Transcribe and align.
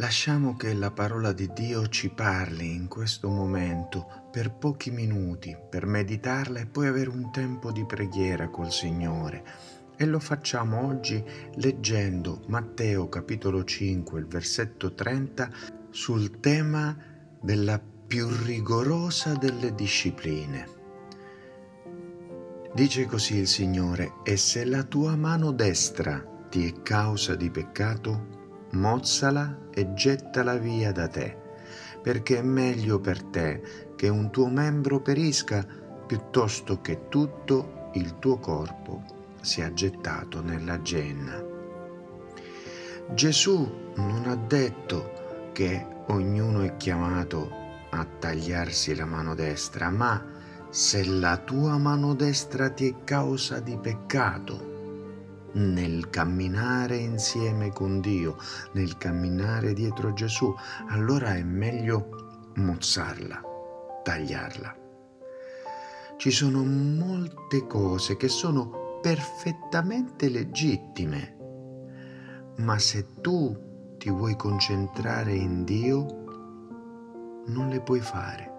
Lasciamo 0.00 0.54
che 0.54 0.74
la 0.74 0.92
parola 0.92 1.32
di 1.32 1.50
Dio 1.52 1.88
ci 1.88 2.08
parli 2.10 2.72
in 2.72 2.86
questo 2.86 3.28
momento 3.28 4.28
per 4.30 4.52
pochi 4.52 4.92
minuti 4.92 5.56
per 5.68 5.86
meditarla 5.86 6.60
e 6.60 6.66
poi 6.66 6.86
avere 6.86 7.10
un 7.10 7.32
tempo 7.32 7.72
di 7.72 7.84
preghiera 7.84 8.48
col 8.48 8.70
Signore. 8.70 9.44
E 9.96 10.06
lo 10.06 10.20
facciamo 10.20 10.86
oggi 10.86 11.20
leggendo 11.56 12.42
Matteo 12.46 13.08
capitolo 13.08 13.64
5, 13.64 14.20
il 14.20 14.26
versetto 14.28 14.94
30 14.94 15.50
sul 15.90 16.38
tema 16.38 16.96
della 17.40 17.80
più 18.06 18.28
rigorosa 18.28 19.34
delle 19.34 19.74
discipline. 19.74 20.68
Dice 22.72 23.04
così 23.06 23.38
il 23.38 23.48
Signore, 23.48 24.12
e 24.22 24.36
se 24.36 24.64
la 24.64 24.84
tua 24.84 25.16
mano 25.16 25.50
destra 25.50 26.24
ti 26.48 26.68
è 26.68 26.82
causa 26.82 27.34
di 27.34 27.50
peccato, 27.50 28.37
mozzala 28.72 29.66
e 29.70 29.94
gettala 29.94 30.56
via 30.56 30.92
da 30.92 31.08
te, 31.08 31.36
perché 32.02 32.38
è 32.38 32.42
meglio 32.42 33.00
per 33.00 33.22
te 33.22 33.62
che 33.96 34.08
un 34.08 34.30
tuo 34.30 34.48
membro 34.48 35.00
perisca 35.00 35.66
piuttosto 36.06 36.80
che 36.80 37.08
tutto 37.08 37.90
il 37.94 38.18
tuo 38.18 38.38
corpo 38.38 39.02
sia 39.40 39.72
gettato 39.72 40.42
nella 40.42 40.80
genna. 40.82 41.42
Gesù 43.10 43.92
non 43.96 44.26
ha 44.26 44.36
detto 44.36 45.50
che 45.52 45.86
ognuno 46.08 46.62
è 46.62 46.76
chiamato 46.76 47.50
a 47.90 48.04
tagliarsi 48.04 48.94
la 48.94 49.06
mano 49.06 49.34
destra, 49.34 49.90
ma 49.90 50.22
se 50.68 51.04
la 51.04 51.38
tua 51.38 51.78
mano 51.78 52.14
destra 52.14 52.68
ti 52.70 52.90
è 52.90 52.94
causa 53.04 53.60
di 53.60 53.78
peccato, 53.78 54.67
nel 55.52 56.10
camminare 56.10 56.96
insieme 56.96 57.72
con 57.72 58.00
Dio, 58.00 58.36
nel 58.72 58.96
camminare 58.96 59.72
dietro 59.72 60.12
Gesù, 60.12 60.54
allora 60.88 61.34
è 61.34 61.42
meglio 61.42 62.50
mozzarla, 62.54 63.42
tagliarla. 64.02 64.76
Ci 66.16 66.30
sono 66.30 66.64
molte 66.64 67.66
cose 67.66 68.16
che 68.16 68.28
sono 68.28 68.98
perfettamente 69.00 70.28
legittime, 70.28 71.36
ma 72.56 72.78
se 72.78 73.20
tu 73.20 73.96
ti 73.98 74.10
vuoi 74.10 74.36
concentrare 74.36 75.32
in 75.32 75.64
Dio, 75.64 76.06
non 77.46 77.68
le 77.68 77.80
puoi 77.80 78.00
fare. 78.00 78.52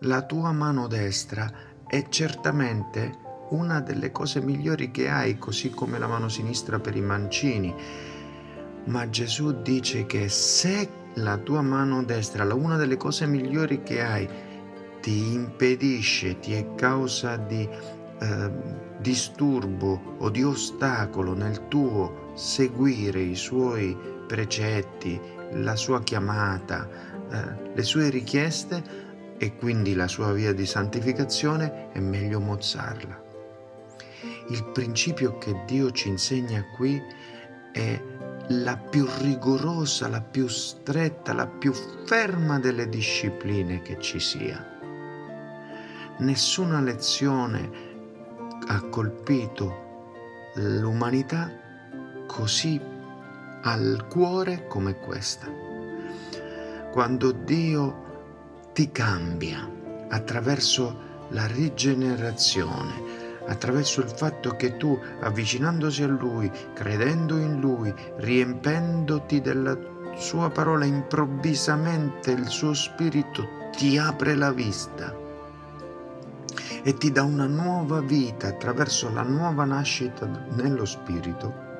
La 0.00 0.22
tua 0.22 0.52
mano 0.52 0.88
destra 0.88 1.50
è 1.86 2.06
certamente 2.08 3.18
una 3.52 3.80
delle 3.80 4.10
cose 4.10 4.40
migliori 4.40 4.90
che 4.90 5.08
hai, 5.08 5.38
così 5.38 5.70
come 5.70 5.98
la 5.98 6.06
mano 6.06 6.28
sinistra 6.28 6.78
per 6.78 6.96
i 6.96 7.00
mancini. 7.00 7.74
Ma 8.84 9.08
Gesù 9.08 9.62
dice 9.62 10.06
che 10.06 10.28
se 10.28 10.88
la 11.14 11.36
tua 11.36 11.62
mano 11.62 12.02
destra, 12.02 12.52
una 12.54 12.76
delle 12.76 12.96
cose 12.96 13.26
migliori 13.26 13.82
che 13.82 14.02
hai, 14.02 14.28
ti 15.00 15.32
impedisce, 15.32 16.38
ti 16.38 16.54
è 16.54 16.74
causa 16.74 17.36
di 17.36 17.68
eh, 18.20 18.50
disturbo 18.98 20.16
o 20.18 20.30
di 20.30 20.42
ostacolo 20.42 21.34
nel 21.34 21.68
tuo 21.68 22.32
seguire 22.34 23.20
i 23.20 23.34
suoi 23.34 23.96
precetti, 24.26 25.20
la 25.54 25.76
sua 25.76 26.02
chiamata, 26.02 26.88
eh, 27.30 27.72
le 27.74 27.82
sue 27.82 28.10
richieste 28.10 29.10
e 29.36 29.56
quindi 29.56 29.94
la 29.94 30.08
sua 30.08 30.32
via 30.32 30.52
di 30.52 30.64
santificazione, 30.64 31.90
è 31.90 31.98
meglio 31.98 32.38
mozzarla. 32.38 33.21
Il 34.52 34.64
principio 34.64 35.38
che 35.38 35.62
Dio 35.64 35.90
ci 35.92 36.08
insegna 36.08 36.62
qui 36.76 37.02
è 37.72 38.02
la 38.48 38.76
più 38.76 39.08
rigorosa, 39.20 40.08
la 40.08 40.20
più 40.20 40.46
stretta, 40.46 41.32
la 41.32 41.46
più 41.46 41.72
ferma 41.72 42.58
delle 42.58 42.86
discipline 42.90 43.80
che 43.80 43.98
ci 43.98 44.20
sia. 44.20 44.62
Nessuna 46.18 46.82
lezione 46.82 47.70
ha 48.66 48.82
colpito 48.90 50.50
l'umanità 50.56 51.50
così 52.26 52.78
al 53.62 54.04
cuore 54.06 54.66
come 54.66 54.98
questa. 54.98 55.46
Quando 56.90 57.32
Dio 57.32 58.68
ti 58.74 58.90
cambia 58.90 59.66
attraverso 60.10 61.26
la 61.30 61.46
rigenerazione, 61.46 63.21
attraverso 63.46 64.00
il 64.00 64.08
fatto 64.08 64.50
che 64.56 64.76
tu, 64.76 64.98
avvicinandosi 65.20 66.02
a 66.02 66.08
Lui, 66.08 66.50
credendo 66.74 67.36
in 67.36 67.60
Lui, 67.60 67.92
riempendoti 68.16 69.40
della 69.40 69.76
sua 70.16 70.50
parola, 70.50 70.84
improvvisamente 70.84 72.30
il 72.32 72.46
suo 72.48 72.74
spirito 72.74 73.60
ti 73.76 73.98
apre 73.98 74.34
la 74.34 74.52
vista 74.52 75.16
e 76.84 76.94
ti 76.94 77.12
dà 77.12 77.22
una 77.22 77.46
nuova 77.46 78.00
vita 78.00 78.48
attraverso 78.48 79.10
la 79.12 79.22
nuova 79.22 79.64
nascita 79.64 80.26
nello 80.50 80.84
spirito. 80.84 81.70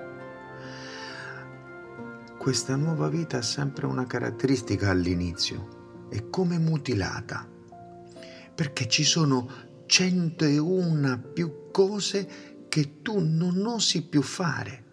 Questa 2.38 2.76
nuova 2.76 3.08
vita 3.08 3.38
ha 3.38 3.42
sempre 3.42 3.86
una 3.86 4.06
caratteristica 4.06 4.90
all'inizio, 4.90 6.06
è 6.08 6.28
come 6.28 6.58
mutilata, 6.58 7.46
perché 8.54 8.88
ci 8.88 9.04
sono 9.04 9.48
101 9.92 11.32
più 11.34 11.68
cose 11.70 12.64
che 12.70 13.02
tu 13.02 13.18
non 13.18 13.66
osi 13.66 14.06
più 14.08 14.22
fare, 14.22 14.84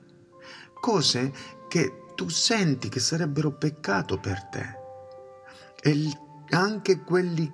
cose 0.78 1.32
che 1.70 2.04
tu 2.16 2.28
senti 2.28 2.90
che 2.90 3.00
sarebbero 3.00 3.54
peccato 3.54 4.20
per 4.20 4.44
te. 4.52 4.78
E 5.82 6.12
anche 6.50 7.00
quelli 7.06 7.50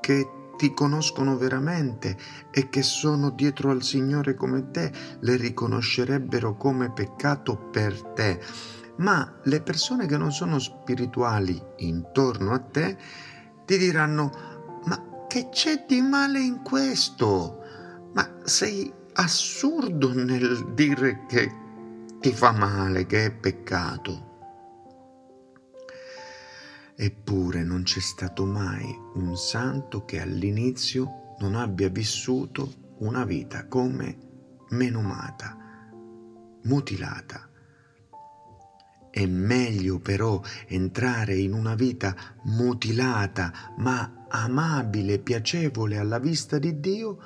che 0.00 0.26
ti 0.56 0.72
conoscono 0.72 1.36
veramente 1.36 2.16
e 2.50 2.70
che 2.70 2.82
sono 2.82 3.28
dietro 3.28 3.70
al 3.70 3.82
Signore 3.82 4.34
come 4.34 4.70
te 4.70 4.90
le 5.20 5.36
riconoscerebbero 5.36 6.56
come 6.56 6.90
peccato 6.92 7.58
per 7.58 8.00
te. 8.14 8.40
Ma 8.96 9.38
le 9.44 9.60
persone 9.60 10.06
che 10.06 10.16
non 10.16 10.32
sono 10.32 10.58
spirituali 10.58 11.62
intorno 11.76 12.54
a 12.54 12.58
te 12.58 12.96
ti 13.66 13.76
diranno 13.76 14.49
che 15.30 15.48
c'è 15.48 15.84
di 15.86 16.00
male 16.00 16.40
in 16.40 16.60
questo? 16.64 17.62
Ma 18.14 18.40
sei 18.42 18.92
assurdo 19.12 20.12
nel 20.12 20.72
dire 20.74 21.24
che 21.28 21.48
ti 22.18 22.32
fa 22.32 22.50
male, 22.50 23.06
che 23.06 23.26
è 23.26 23.32
peccato. 23.32 24.26
Eppure 26.96 27.62
non 27.62 27.84
c'è 27.84 28.00
stato 28.00 28.44
mai 28.44 28.92
un 29.14 29.36
santo 29.36 30.04
che 30.04 30.20
all'inizio 30.20 31.36
non 31.38 31.54
abbia 31.54 31.88
vissuto 31.90 32.96
una 32.98 33.24
vita 33.24 33.68
come 33.68 34.18
menomata, 34.70 35.56
mutilata. 36.64 37.49
È 39.10 39.26
meglio 39.26 39.98
però 39.98 40.40
entrare 40.66 41.36
in 41.36 41.52
una 41.52 41.74
vita 41.74 42.14
mutilata 42.44 43.74
ma 43.78 44.26
amabile, 44.28 45.18
piacevole 45.18 45.98
alla 45.98 46.18
vista 46.18 46.58
di 46.58 46.78
Dio 46.78 47.18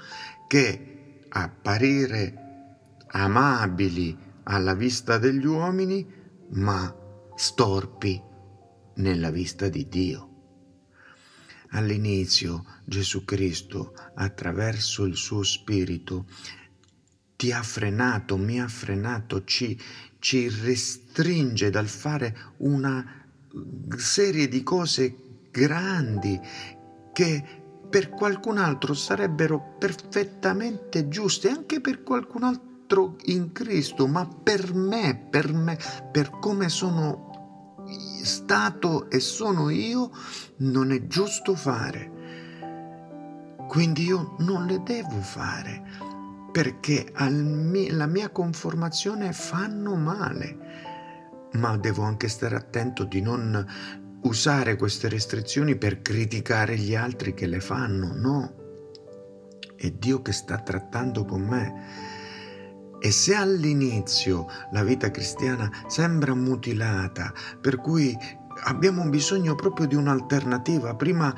che 0.46 1.26
apparire 1.28 2.44
amabili 3.08 4.16
alla 4.44 4.74
vista 4.74 5.18
degli 5.18 5.44
uomini, 5.44 6.06
ma 6.50 6.94
storpi 7.34 8.20
nella 8.94 9.30
vista 9.30 9.68
di 9.68 9.88
Dio. 9.88 10.30
All'inizio 11.70 12.64
Gesù 12.84 13.24
Cristo, 13.24 13.94
attraverso 14.14 15.04
il 15.04 15.16
suo 15.16 15.42
Spirito, 15.42 16.26
ti 17.44 17.52
ha 17.52 17.62
frenato, 17.62 18.38
mi 18.38 18.58
ha 18.58 18.68
frenato, 18.68 19.44
ci, 19.44 19.78
ci 20.18 20.48
restringe 20.48 21.68
dal 21.68 21.88
fare 21.88 22.34
una 22.58 23.04
serie 23.98 24.48
di 24.48 24.62
cose 24.62 25.14
grandi 25.50 26.40
che 27.12 27.44
per 27.90 28.08
qualcun 28.08 28.56
altro 28.56 28.94
sarebbero 28.94 29.76
perfettamente 29.78 31.08
giuste, 31.08 31.50
anche 31.50 31.82
per 31.82 32.02
qualcun 32.02 32.44
altro 32.44 33.16
in 33.24 33.52
Cristo, 33.52 34.06
ma 34.06 34.26
per 34.26 34.72
me, 34.72 35.26
per 35.28 35.52
me, 35.52 35.76
per 36.10 36.38
come 36.38 36.70
sono 36.70 37.82
stato 38.22 39.10
e 39.10 39.20
sono 39.20 39.68
io, 39.68 40.10
non 40.60 40.92
è 40.92 41.06
giusto 41.06 41.54
fare. 41.54 42.10
Quindi 43.68 44.04
io 44.04 44.34
non 44.38 44.64
le 44.64 44.82
devo 44.82 45.20
fare. 45.20 46.13
Perché 46.54 47.10
alla 47.14 48.06
mia 48.06 48.30
conformazione 48.30 49.32
fanno 49.32 49.96
male. 49.96 50.56
Ma 51.54 51.76
devo 51.76 52.04
anche 52.04 52.28
stare 52.28 52.54
attento 52.54 53.02
di 53.02 53.20
non 53.20 53.66
usare 54.22 54.76
queste 54.76 55.08
restrizioni 55.08 55.74
per 55.74 56.00
criticare 56.00 56.76
gli 56.76 56.94
altri 56.94 57.34
che 57.34 57.48
le 57.48 57.58
fanno, 57.58 58.12
no. 58.14 58.54
È 59.74 59.90
Dio 59.90 60.22
che 60.22 60.30
sta 60.30 60.58
trattando 60.58 61.24
con 61.24 61.42
me. 61.42 61.74
E 63.00 63.10
se 63.10 63.34
all'inizio 63.34 64.46
la 64.70 64.84
vita 64.84 65.10
cristiana 65.10 65.68
sembra 65.88 66.36
mutilata, 66.36 67.32
per 67.60 67.78
cui 67.78 68.16
abbiamo 68.66 69.08
bisogno 69.08 69.56
proprio 69.56 69.88
di 69.88 69.96
un'alternativa, 69.96 70.94
prima 70.94 71.34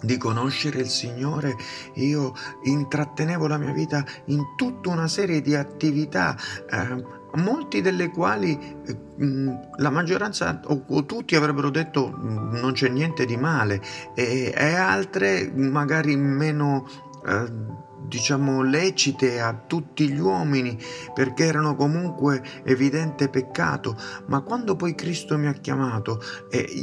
di 0.00 0.16
conoscere 0.16 0.80
il 0.80 0.88
Signore, 0.88 1.56
io 1.94 2.32
intrattenevo 2.62 3.46
la 3.46 3.58
mia 3.58 3.72
vita 3.72 4.04
in 4.26 4.54
tutta 4.56 4.90
una 4.90 5.08
serie 5.08 5.40
di 5.40 5.54
attività, 5.54 6.36
eh, 6.70 7.16
molti 7.34 7.80
delle 7.80 8.10
quali 8.10 8.58
eh, 8.86 8.96
la 9.76 9.90
maggioranza 9.90 10.60
o, 10.66 10.84
o, 10.86 11.04
tutti 11.04 11.36
avrebbero 11.36 11.70
detto 11.70 12.16
non 12.16 12.72
c'è 12.72 12.88
niente 12.88 13.26
di 13.26 13.36
male 13.36 13.82
e, 14.14 14.52
e 14.56 14.74
altre 14.74 15.50
magari 15.54 16.16
meno... 16.16 16.86
Eh, 17.26 17.86
diciamo 18.08 18.62
lecite 18.62 19.38
a 19.38 19.52
tutti 19.52 20.08
gli 20.08 20.18
uomini 20.18 20.78
perché 21.12 21.44
erano 21.44 21.74
comunque 21.74 22.42
evidente 22.64 23.28
peccato. 23.28 23.94
Ma 24.28 24.40
quando 24.40 24.76
poi 24.76 24.94
Cristo 24.94 25.36
mi 25.36 25.46
ha 25.46 25.52
chiamato 25.52 26.18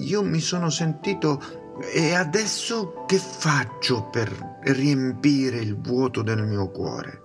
io 0.04 0.22
mi 0.22 0.40
sono 0.40 0.70
sentito 0.70 1.65
e 1.82 2.14
adesso 2.14 3.04
che 3.06 3.18
faccio 3.18 4.10
per 4.10 4.60
riempire 4.64 5.58
il 5.58 5.80
vuoto 5.80 6.22
del 6.22 6.44
mio 6.44 6.70
cuore? 6.70 7.22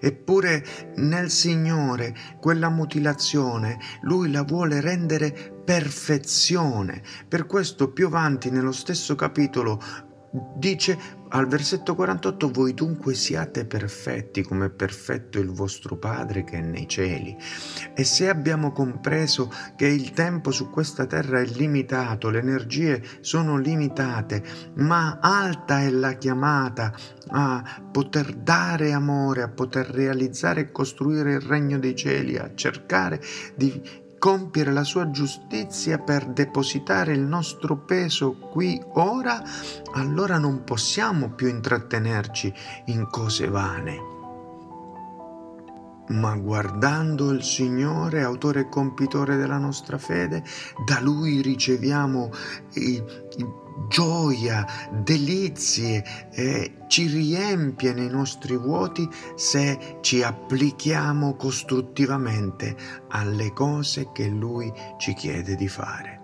Eppure 0.00 0.92
nel 0.96 1.30
Signore 1.30 2.14
quella 2.38 2.68
mutilazione 2.68 3.78
Lui 4.02 4.30
la 4.30 4.42
vuole 4.42 4.80
rendere 4.80 5.54
perfezione. 5.64 7.02
Per 7.26 7.46
questo 7.46 7.90
più 7.90 8.06
avanti 8.06 8.50
nello 8.50 8.72
stesso 8.72 9.14
capitolo 9.14 9.82
dice 10.30 10.98
al 11.28 11.48
versetto 11.48 11.94
48 11.94 12.50
voi 12.50 12.72
dunque 12.72 13.14
siate 13.14 13.64
perfetti 13.64 14.42
come 14.42 14.66
è 14.66 14.70
perfetto 14.70 15.38
il 15.38 15.50
vostro 15.50 15.96
Padre 15.96 16.44
che 16.44 16.58
è 16.58 16.60
nei 16.60 16.86
cieli. 16.86 17.36
E 17.94 18.04
se 18.04 18.28
abbiamo 18.28 18.72
compreso 18.72 19.52
che 19.74 19.86
il 19.86 20.12
tempo 20.12 20.50
su 20.50 20.70
questa 20.70 21.06
terra 21.06 21.40
è 21.40 21.44
limitato, 21.44 22.30
le 22.30 22.38
energie 22.38 23.02
sono 23.20 23.58
limitate, 23.58 24.42
ma 24.74 25.18
alta 25.20 25.80
è 25.80 25.90
la 25.90 26.12
chiamata 26.12 26.94
a 27.28 27.82
poter 27.90 28.32
dare 28.34 28.92
amore, 28.92 29.42
a 29.42 29.48
poter 29.48 29.86
realizzare 29.88 30.60
e 30.60 30.72
costruire 30.72 31.34
il 31.34 31.40
regno 31.40 31.78
dei 31.78 31.96
cieli, 31.96 32.36
a 32.36 32.52
cercare 32.54 33.20
di 33.56 34.04
compiere 34.26 34.72
la 34.72 34.82
sua 34.82 35.12
giustizia 35.12 35.98
per 35.98 36.26
depositare 36.26 37.12
il 37.12 37.20
nostro 37.20 37.76
peso 37.76 38.36
qui 38.36 38.82
ora, 38.94 39.40
allora 39.92 40.36
non 40.36 40.64
possiamo 40.64 41.30
più 41.30 41.46
intrattenerci 41.46 42.52
in 42.86 43.08
cose 43.08 43.48
vane. 43.48 43.98
Ma 46.08 46.34
guardando 46.34 47.30
il 47.30 47.44
Signore, 47.44 48.24
autore 48.24 48.62
e 48.62 48.68
compitore 48.68 49.36
della 49.36 49.58
nostra 49.58 49.96
fede, 49.96 50.42
da 50.84 50.98
Lui 51.00 51.40
riceviamo 51.40 52.32
i, 52.74 53.00
i 53.36 53.46
gioia, 53.88 54.66
delizie, 54.90 56.04
eh, 56.32 56.78
ci 56.88 57.06
riempie 57.06 57.92
nei 57.92 58.08
nostri 58.08 58.56
vuoti 58.56 59.08
se 59.34 59.98
ci 60.00 60.22
applichiamo 60.22 61.36
costruttivamente 61.36 62.76
alle 63.08 63.52
cose 63.52 64.10
che 64.12 64.28
Lui 64.28 64.72
ci 64.98 65.14
chiede 65.14 65.54
di 65.56 65.68
fare. 65.68 66.20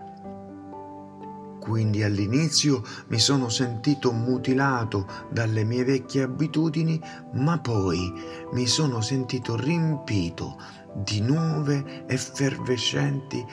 Quindi 1.63 2.03
all'inizio 2.03 2.83
mi 3.09 3.21
sono 3.21 3.49
sentito 3.49 4.11
mutilato 4.11 5.07
dalle 5.31 5.63
mie 5.63 5.85
vecchie 5.85 6.23
abitudini, 6.23 7.01
ma 7.35 7.61
poi 7.61 8.13
mi 8.53 8.67
sono 8.67 9.01
sentito 9.01 9.55
riempito 9.55 10.59
di 10.93 11.21
nuove, 11.21 12.05
effervescenti 12.09 13.47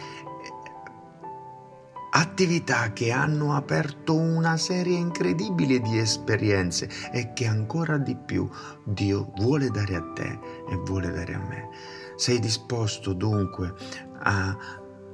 attività 2.11 2.91
che 2.94 3.11
hanno 3.11 3.53
aperto 3.56 4.15
una 4.15 4.57
serie 4.57 4.97
incredibile 4.97 5.79
di 5.79 5.97
esperienze 5.97 6.89
e 7.11 7.33
che 7.33 7.45
ancora 7.45 7.97
di 7.97 8.15
più 8.15 8.50
Dio 8.83 9.31
vuole 9.38 9.69
dare 9.69 9.95
a 9.95 10.11
te 10.13 10.39
e 10.69 10.75
vuole 10.85 11.11
dare 11.11 11.33
a 11.33 11.39
me. 11.39 11.69
Sei 12.15 12.39
disposto 12.39 13.13
dunque 13.13 13.73
a 14.21 14.57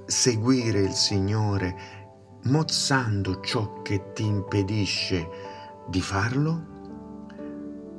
seguire 0.05 0.81
il 0.81 0.93
Signore 0.93 1.75
mozzando 2.43 3.41
ciò 3.41 3.81
che 3.81 4.11
ti 4.13 4.25
impedisce 4.25 5.27
di 5.87 6.01
farlo? 6.01 6.73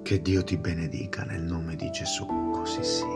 Che 0.02 0.22
Dio 0.22 0.44
ti 0.44 0.56
benedica 0.56 1.24
nel 1.24 1.42
nome 1.42 1.74
di 1.74 1.90
Gesù, 1.90 2.26
così 2.52 2.82
sia. 2.82 3.15